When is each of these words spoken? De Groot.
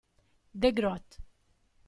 De 0.63 0.71
Groot. 0.71 1.09